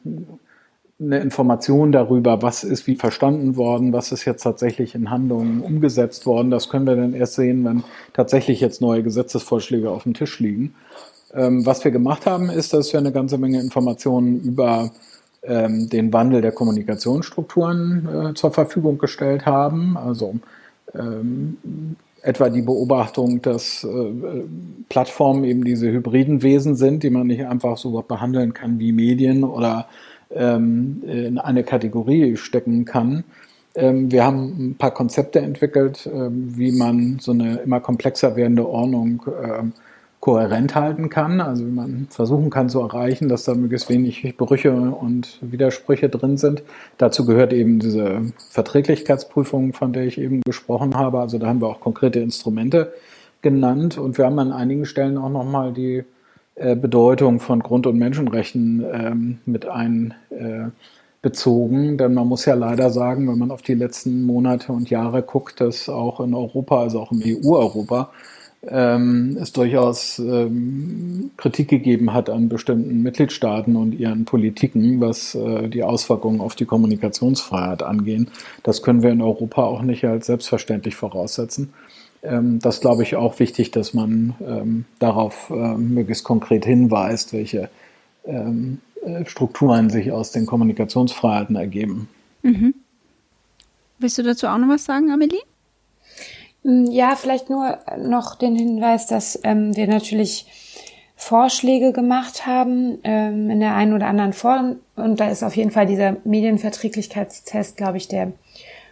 [1.00, 6.26] eine Information darüber, was ist wie verstanden worden, was ist jetzt tatsächlich in Handlungen umgesetzt
[6.26, 6.50] worden.
[6.50, 10.74] Das können wir dann erst sehen, wenn tatsächlich jetzt neue Gesetzesvorschläge auf dem Tisch liegen.
[11.34, 14.90] Ähm, was wir gemacht haben, ist, dass wir eine ganze Menge Informationen über
[15.42, 19.96] ähm, den Wandel der Kommunikationsstrukturen äh, zur Verfügung gestellt haben.
[19.96, 20.36] Also
[20.94, 21.56] ähm,
[22.22, 24.42] etwa die Beobachtung, dass äh,
[24.88, 29.44] Plattformen eben diese hybriden Wesen sind, die man nicht einfach so behandeln kann wie Medien
[29.44, 29.88] oder
[30.30, 33.24] ähm, in eine Kategorie stecken kann.
[33.74, 38.68] Ähm, wir haben ein paar Konzepte entwickelt, ähm, wie man so eine immer komplexer werdende
[38.68, 39.72] Ordnung ähm,
[40.22, 44.70] kohärent halten kann, also wie man versuchen kann zu erreichen, dass da möglichst wenig Brüche
[44.70, 46.62] und Widersprüche drin sind.
[46.96, 51.18] Dazu gehört eben diese Verträglichkeitsprüfung, von der ich eben gesprochen habe.
[51.18, 52.92] Also da haben wir auch konkrete Instrumente
[53.42, 56.04] genannt und wir haben an einigen Stellen auch nochmal die
[56.54, 61.94] äh, Bedeutung von Grund- und Menschenrechten ähm, mit einbezogen.
[61.94, 65.22] Äh, Denn man muss ja leider sagen, wenn man auf die letzten Monate und Jahre
[65.22, 68.12] guckt, dass auch in Europa, also auch im EU-Europa,
[68.66, 75.68] ähm, es durchaus ähm, Kritik gegeben hat an bestimmten Mitgliedstaaten und ihren Politiken, was äh,
[75.68, 78.30] die Auswirkungen auf die Kommunikationsfreiheit angehen.
[78.62, 81.72] Das können wir in Europa auch nicht als selbstverständlich voraussetzen.
[82.22, 87.68] Ähm, das glaube ich auch wichtig, dass man ähm, darauf äh, möglichst konkret hinweist, welche
[88.24, 92.08] ähm, äh, Strukturen sich aus den Kommunikationsfreiheiten ergeben.
[92.42, 92.74] Mhm.
[93.98, 95.40] Willst du dazu auch noch was sagen, Amelie?
[96.62, 100.46] Mm, ja, vielleicht nur noch den Hinweis, dass ähm, wir natürlich
[101.16, 104.76] Vorschläge gemacht haben ähm, in der einen oder anderen Form.
[104.96, 108.32] Und da ist auf jeden Fall dieser Medienverträglichkeitstest, glaube ich, der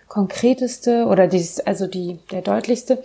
[0.08, 3.02] konkreteste oder dies, also die, der deutlichste.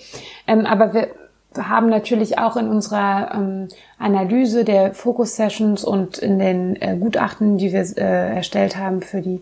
[0.47, 1.09] Ähm, aber wir
[1.57, 7.57] haben natürlich auch in unserer ähm, Analyse der Focus Sessions und in den äh, Gutachten,
[7.57, 9.41] die wir äh, erstellt haben für die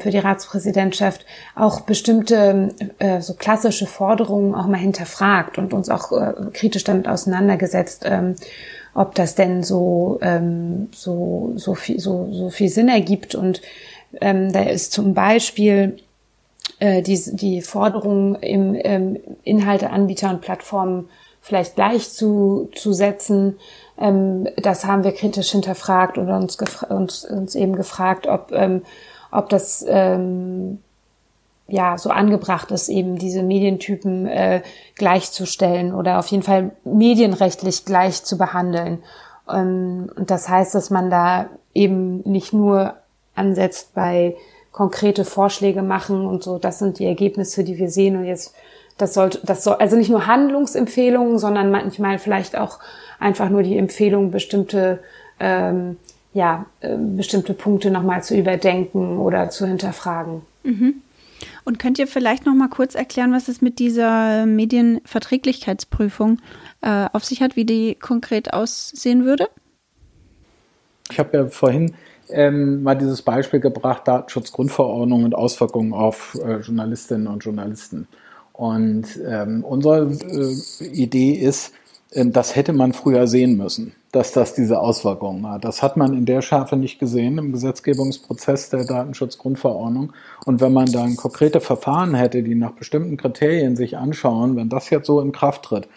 [0.00, 6.12] für die Ratspräsidentschaft auch bestimmte äh, so klassische Forderungen auch mal hinterfragt und uns auch
[6.12, 8.34] äh, kritisch damit auseinandergesetzt, ähm,
[8.94, 13.62] ob das denn so ähm, so so viel so so viel Sinn ergibt und
[14.20, 15.98] ähm, da ist zum Beispiel
[16.80, 21.08] äh, die, die Forderung im ähm, Inhalteanbieter und Plattformen
[21.40, 23.58] vielleicht gleich zu, zu setzen.
[23.98, 26.56] Ähm, das haben wir kritisch hinterfragt und uns,
[26.88, 28.82] uns, uns eben gefragt, ob, ähm,
[29.30, 30.78] ob das ähm,
[31.68, 34.62] ja so angebracht ist, eben diese Medientypen äh,
[34.96, 39.02] gleichzustellen oder auf jeden Fall medienrechtlich gleich zu behandeln.
[39.48, 42.94] Ähm, und das heißt, dass man da eben nicht nur
[43.34, 44.36] ansetzt bei
[44.72, 48.54] konkrete Vorschläge machen und so, das sind die Ergebnisse, die wir sehen und jetzt
[48.98, 52.78] das sollte, das soll, also nicht nur Handlungsempfehlungen, sondern manchmal vielleicht auch
[53.18, 55.00] einfach nur die Empfehlung, bestimmte
[55.38, 55.96] ähm,
[56.32, 60.42] ja, äh, bestimmte Punkte nochmal zu überdenken oder zu hinterfragen.
[60.62, 61.02] Mhm.
[61.64, 66.38] Und könnt ihr vielleicht noch mal kurz erklären, was es mit dieser Medienverträglichkeitsprüfung
[66.82, 69.48] äh, auf sich hat, wie die konkret aussehen würde?
[71.10, 71.94] Ich habe ja vorhin
[72.28, 78.06] ähm, mal dieses Beispiel gebracht, Datenschutzgrundverordnung und Auswirkungen auf äh, Journalistinnen und Journalisten.
[78.52, 81.72] Und ähm, unsere äh, Idee ist,
[82.10, 85.64] äh, das hätte man früher sehen müssen dass das diese Auswirkungen hat.
[85.64, 90.12] Das hat man in der Schärfe nicht gesehen im Gesetzgebungsprozess der Datenschutzgrundverordnung.
[90.44, 94.90] Und wenn man dann konkrete Verfahren hätte, die nach bestimmten Kriterien sich anschauen, wenn das
[94.90, 95.88] jetzt so in Kraft tritt,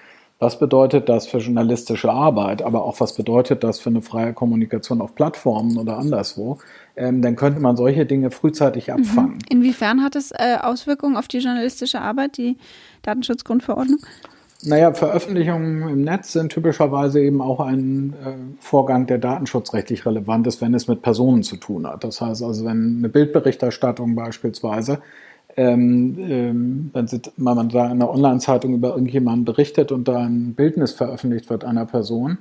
[0.44, 5.00] was bedeutet das für journalistische Arbeit, aber auch was bedeutet das für eine freie Kommunikation
[5.02, 6.60] auf Plattformen oder anderswo,
[6.98, 8.94] ähm, dann könnte man solche Dinge frühzeitig mhm.
[8.94, 9.40] abfangen.
[9.50, 12.58] Inwiefern hat es äh, Auswirkungen auf die journalistische Arbeit, die
[13.04, 14.00] Datenschutzgrundverordnung?
[14.66, 20.62] Naja, Veröffentlichungen im Netz sind typischerweise eben auch ein äh, Vorgang, der datenschutzrechtlich relevant ist,
[20.62, 22.06] wenn es mit Personen zu tun hat.
[22.06, 25.00] Das heißt also, wenn eine Bildberichterstattung beispielsweise,
[25.58, 30.20] ähm, ähm, wenn, sie, wenn man da in einer Online-Zeitung über irgendjemanden berichtet und da
[30.20, 32.38] ein Bildnis veröffentlicht wird einer Person,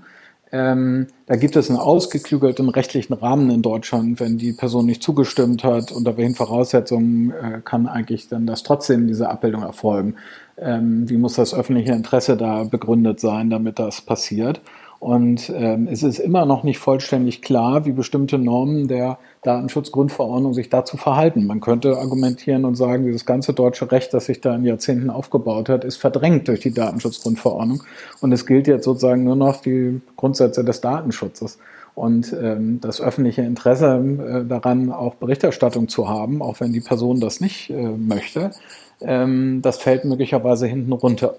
[0.53, 4.21] ähm, da gibt es einen ausgeklügelten rechtlichen Rahmen in Deutschland.
[4.21, 9.07] Wenn die Person nicht zugestimmt hat, unter welchen Voraussetzungen äh, kann eigentlich dann das trotzdem
[9.07, 10.17] diese Abbildung erfolgen?
[10.59, 14.61] Ähm, wie muss das öffentliche Interesse da begründet sein, damit das passiert?
[15.03, 20.71] Und ähm, es ist immer noch nicht vollständig klar, wie bestimmte Normen der Datenschutzgrundverordnung sich
[20.71, 21.45] dazu verhalten.
[21.45, 25.69] Man könnte argumentieren und sagen, dieses ganze deutsche Recht, das sich da in Jahrzehnten aufgebaut
[25.69, 27.83] hat, ist verdrängt durch die Datenschutzgrundverordnung.
[28.21, 31.59] Und es gilt jetzt sozusagen nur noch die Grundsätze des Datenschutzes.
[31.97, 37.19] Und ähm, das öffentliche Interesse äh, daran, auch Berichterstattung zu haben, auch wenn die Person
[37.19, 38.53] das nicht äh, möchte,
[39.01, 41.35] ähm, das fällt möglicherweise hinten runter.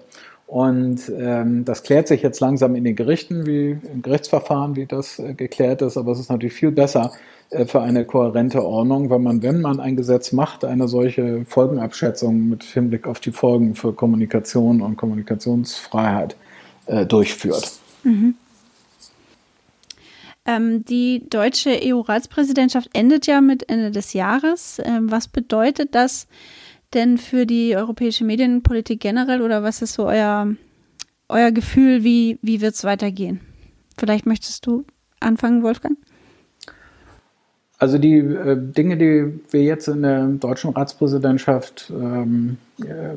[0.54, 5.18] Und ähm, das klärt sich jetzt langsam in den Gerichten, wie im Gerichtsverfahren, wie das
[5.18, 5.96] äh, geklärt ist.
[5.96, 7.10] Aber es ist natürlich viel besser
[7.50, 12.50] äh, für eine kohärente Ordnung, wenn man, wenn man ein Gesetz macht, eine solche Folgenabschätzung
[12.50, 16.36] mit Hinblick auf die Folgen für Kommunikation und Kommunikationsfreiheit
[16.86, 17.72] äh, durchführt.
[18.04, 18.36] Mhm.
[20.46, 24.80] Ähm, die deutsche EU-Ratspräsidentschaft endet ja mit Ende des Jahres.
[24.84, 26.28] Ähm, was bedeutet das?
[26.94, 30.48] Denn für die europäische Medienpolitik generell oder was ist so euer,
[31.28, 33.40] euer Gefühl, wie, wie wird es weitergehen?
[33.98, 34.84] Vielleicht möchtest du
[35.20, 35.96] anfangen, Wolfgang?
[37.78, 43.14] Also die äh, Dinge, die wir jetzt in der deutschen Ratspräsidentschaft ähm, äh,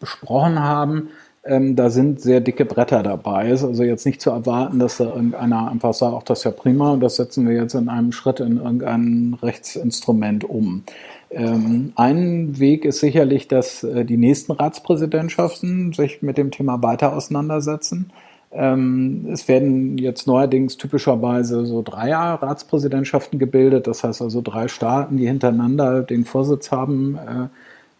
[0.00, 1.08] besprochen haben,
[1.48, 3.48] ähm, da sind sehr dicke Bretter dabei.
[3.48, 6.44] Es ist also jetzt nicht zu erwarten, dass da irgendeiner einfach sagt, auch das ist
[6.44, 10.84] ja prima und das setzen wir jetzt in einem Schritt in irgendein Rechtsinstrument um.
[11.30, 17.16] Ähm, ein Weg ist sicherlich, dass äh, die nächsten Ratspräsidentschaften sich mit dem Thema weiter
[17.16, 18.10] auseinandersetzen.
[18.50, 25.26] Ähm, es werden jetzt neuerdings typischerweise so Dreier-Ratspräsidentschaften gebildet, das heißt also drei Staaten, die
[25.26, 27.16] hintereinander den Vorsitz haben.
[27.16, 27.48] Äh,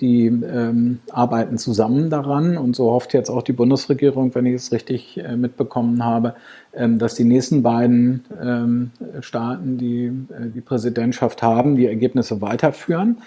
[0.00, 2.56] die ähm, arbeiten zusammen daran.
[2.56, 6.34] Und so hofft jetzt auch die Bundesregierung, wenn ich es richtig äh, mitbekommen habe,
[6.74, 13.18] ähm, dass die nächsten beiden ähm, Staaten, die äh, die Präsidentschaft haben, die Ergebnisse weiterführen.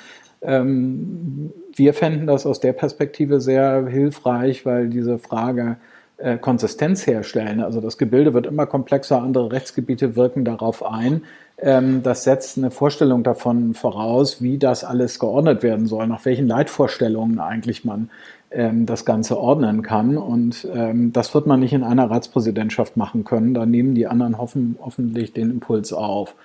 [0.42, 5.78] Ähm, wir fänden das aus der Perspektive sehr hilfreich, weil diese Frage
[6.18, 11.24] äh, Konsistenz herstellen, also das Gebilde wird immer komplexer, andere Rechtsgebiete wirken darauf ein,
[11.58, 17.40] das setzt eine Vorstellung davon voraus, wie das alles geordnet werden soll, nach welchen Leitvorstellungen
[17.40, 18.10] eigentlich man
[18.52, 20.18] ähm, das Ganze ordnen kann.
[20.18, 23.54] Und ähm, das wird man nicht in einer Ratspräsidentschaft machen können.
[23.54, 26.36] Da nehmen die anderen hoffen, hoffentlich den Impuls auf.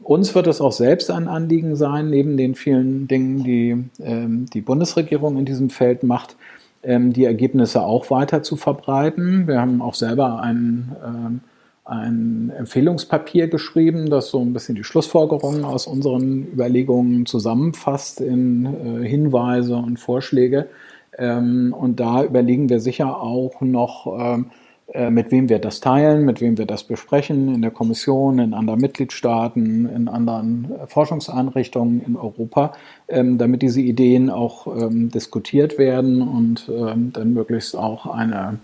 [0.00, 4.60] Uns wird es auch selbst ein Anliegen sein, neben den vielen Dingen, die ähm, die
[4.60, 6.36] Bundesregierung in diesem Feld macht,
[6.82, 9.46] ähm, die Ergebnisse auch weiter zu verbreiten.
[9.46, 11.40] Wir haben auch selber ein, ähm,
[11.86, 18.66] ein Empfehlungspapier geschrieben, das so ein bisschen die Schlussfolgerungen aus unseren Überlegungen zusammenfasst in
[19.04, 20.68] äh, Hinweise und Vorschläge.
[21.16, 24.50] Ähm, und da überlegen wir sicher auch noch, ähm,
[24.92, 28.52] äh, mit wem wir das teilen, mit wem wir das besprechen, in der Kommission, in
[28.52, 32.72] anderen Mitgliedstaaten, in anderen äh, Forschungseinrichtungen in Europa,
[33.08, 38.58] ähm, damit diese Ideen auch diskutiert werden und dann möglichst auch eine,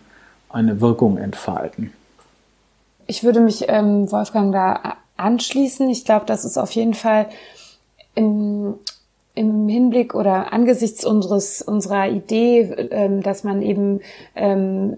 [0.49, 1.93] eine Wirkung entfalten.
[3.07, 5.89] Ich würde mich, Wolfgang, da anschließen.
[5.91, 7.29] Ich glaube, das ist auf jeden Fall
[8.15, 8.75] im,
[9.35, 12.61] im Hinblick oder angesichts unseres unserer Idee,
[12.91, 14.01] ähm, dass man eben
[14.35, 14.97] ähm,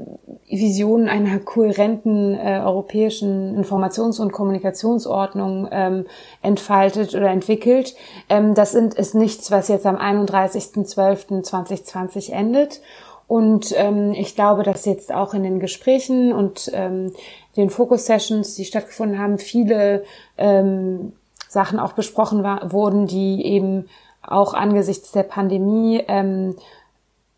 [0.49, 6.07] Visionen einer kohärenten äh, europäischen Informations- und Kommunikationsordnung ähm,
[6.43, 7.95] entfaltet oder entwickelt,
[8.29, 12.81] ähm, das sind, ist nichts, was jetzt am 31.12.2020 endet.
[13.27, 17.13] Und ähm, ich glaube, dass jetzt auch in den Gesprächen und ähm,
[17.57, 20.05] den Focus-Sessions, die stattgefunden haben, viele
[20.37, 21.13] ähm,
[21.49, 23.89] Sachen auch besprochen war, wurden, die eben
[24.23, 26.57] auch angesichts der Pandemie ähm,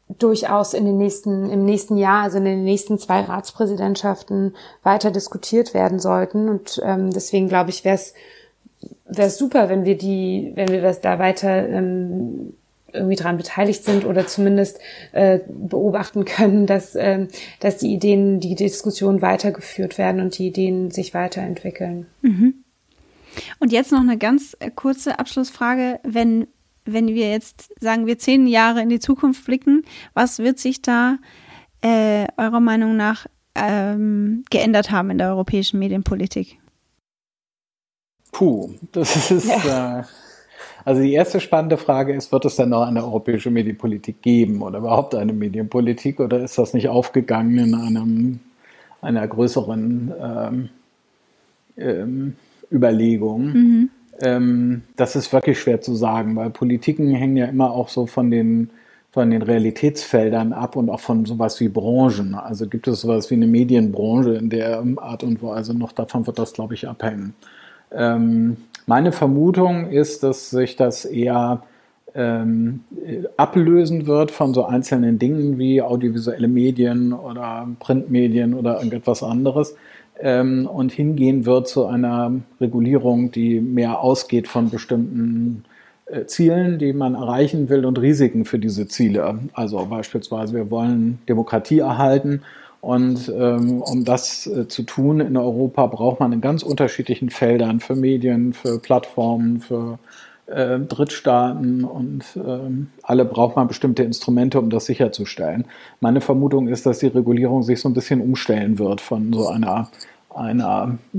[0.08, 5.74] durchaus in den nächsten, im nächsten Jahr, also in den nächsten zwei Ratspräsidentschaften weiter diskutiert
[5.74, 6.48] werden sollten.
[6.48, 8.14] Und ähm, deswegen glaube ich, wäre es
[9.08, 12.54] wäre super, wenn wir die, wenn wir das da weiter ähm,
[12.96, 14.78] irgendwie dran beteiligt sind oder zumindest
[15.12, 17.26] äh, beobachten können, dass, äh,
[17.60, 22.06] dass die Ideen, die Diskussion weitergeführt werden und die Ideen sich weiterentwickeln.
[22.22, 22.54] Mhm.
[23.58, 26.00] Und jetzt noch eine ganz kurze Abschlussfrage.
[26.02, 26.46] Wenn
[26.86, 31.18] wenn wir jetzt sagen, wir zehn Jahre in die Zukunft blicken, was wird sich da
[31.82, 36.58] äh, eurer Meinung nach ähm, geändert haben in der europäischen Medienpolitik?
[38.32, 40.00] Puh, das ist ja.
[40.00, 40.04] äh,
[40.86, 44.78] also die erste spannende Frage ist, wird es denn noch eine europäische Medienpolitik geben oder
[44.78, 48.40] überhaupt eine Medienpolitik oder ist das nicht aufgegangen in einem
[49.02, 50.68] einer größeren ähm,
[51.76, 52.36] ähm,
[52.70, 53.46] Überlegung?
[53.46, 53.90] Mhm.
[54.20, 58.30] Ähm, das ist wirklich schwer zu sagen, weil Politiken hängen ja immer auch so von
[58.30, 58.70] den,
[59.10, 62.36] von den Realitätsfeldern ab und auch von sowas wie Branchen.
[62.36, 66.38] Also gibt es sowas wie eine Medienbranche in der Art und Weise noch, davon wird
[66.38, 67.34] das, glaube ich, abhängen.
[67.90, 71.62] Ähm, meine Vermutung ist, dass sich das eher
[72.14, 72.80] ähm,
[73.36, 79.76] ablösen wird von so einzelnen Dingen wie audiovisuelle Medien oder Printmedien oder irgendetwas anderes
[80.18, 85.64] ähm, und hingehen wird zu einer Regulierung, die mehr ausgeht von bestimmten
[86.06, 89.40] äh, Zielen, die man erreichen will und Risiken für diese Ziele.
[89.52, 92.42] Also beispielsweise, wir wollen Demokratie erhalten
[92.86, 97.80] und ähm, um das äh, zu tun in Europa braucht man in ganz unterschiedlichen Feldern
[97.80, 99.98] für Medien, für Plattformen, für
[100.46, 105.64] äh, Drittstaaten und ähm, alle braucht man bestimmte Instrumente, um das sicherzustellen.
[105.98, 109.88] Meine Vermutung ist, dass die Regulierung sich so ein bisschen umstellen wird von so einer,
[110.32, 111.18] einer äh,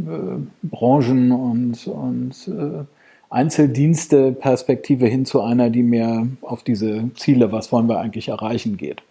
[0.63, 2.85] Branchen- und, und äh,
[3.29, 9.01] Einzeldienste-Perspektive hin zu einer, die mehr auf diese Ziele, was wollen wir eigentlich erreichen, geht.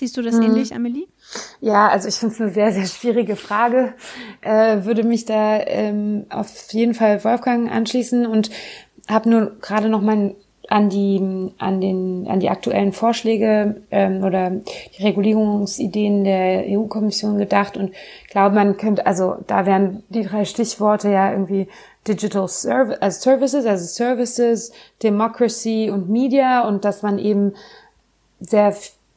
[0.00, 0.44] Siehst du das hm.
[0.44, 1.08] ähnlich, Amelie?
[1.60, 3.92] Ja, also ich finde es eine sehr, sehr schwierige Frage.
[4.40, 8.48] Äh, würde mich da ähm, auf jeden Fall Wolfgang anschließen und
[9.10, 10.34] habe nur gerade noch mal
[10.70, 14.50] an die an den an die aktuellen Vorschläge ähm, oder
[14.96, 17.92] die Regulierungsideen der EU-Kommission gedacht und
[18.30, 21.68] glaube man könnte also da wären die drei Stichworte ja irgendwie
[22.08, 27.52] Digital Serv also Services also Services Democracy und Media und dass man eben
[28.38, 28.72] sehr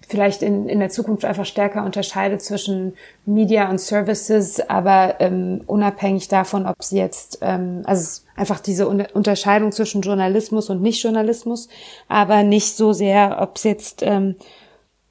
[0.08, 6.28] vielleicht in, in der Zukunft einfach stärker unterscheidet zwischen Media und Services, aber ähm, unabhängig
[6.28, 11.70] davon, ob sie jetzt, ähm, also einfach diese Unterscheidung zwischen Journalismus und Nicht-Journalismus,
[12.08, 14.36] aber nicht so sehr, ob es jetzt ähm,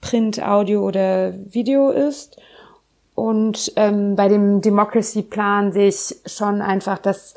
[0.01, 2.37] Print, Audio oder Video ist.
[3.15, 7.35] Und ähm, bei dem Democracy-Plan sehe ich schon einfach, dass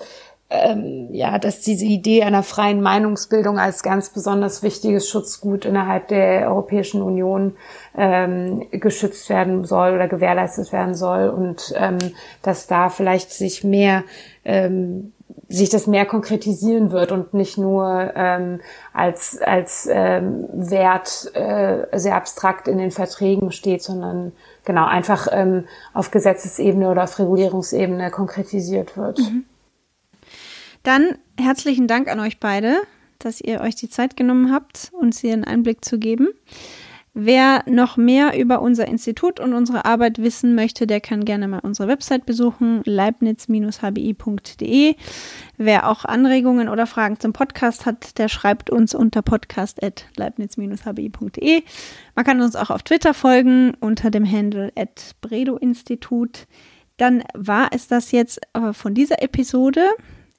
[0.50, 6.48] ähm, ja, dass diese Idee einer freien Meinungsbildung als ganz besonders wichtiges Schutzgut innerhalb der
[6.50, 7.56] Europäischen Union
[7.98, 11.98] ähm, geschützt werden soll oder gewährleistet werden soll und ähm,
[12.44, 14.04] dass da vielleicht sich mehr
[14.44, 15.14] ähm,
[15.48, 18.62] sich das mehr konkretisieren wird und nicht nur ähm,
[18.94, 24.32] als als ähm, Wert äh, sehr abstrakt in den Verträgen steht, sondern
[24.64, 29.20] genau einfach ähm, auf Gesetzesebene oder auf Regulierungsebene konkretisiert wird.
[29.20, 29.46] Mhm.
[30.86, 32.78] Dann herzlichen Dank an euch beide,
[33.18, 36.28] dass ihr euch die Zeit genommen habt, uns hier einen Einblick zu geben.
[37.16, 41.62] Wer noch mehr über unser Institut und unsere Arbeit wissen möchte, der kann gerne mal
[41.62, 44.96] unsere Website besuchen, leibniz-hbi.de.
[45.58, 51.64] Wer auch Anregungen oder Fragen zum Podcast hat, der schreibt uns unter podcast.leibniz-hbi.de.
[52.14, 56.46] Man kann uns auch auf Twitter folgen unter dem Handle at Bredo-Institut.
[56.98, 59.90] Dann war es das jetzt äh, von dieser Episode.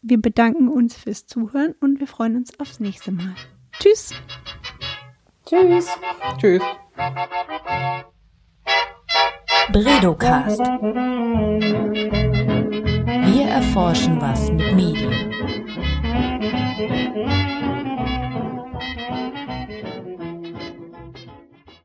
[0.03, 3.34] Wir bedanken uns fürs Zuhören und wir freuen uns aufs nächste Mal.
[3.78, 4.14] Tschüss!
[5.47, 5.88] Tschüss.
[6.38, 6.62] Tschüss.
[9.72, 10.59] Bredocast.
[13.26, 15.55] Wir erforschen was mit Medien.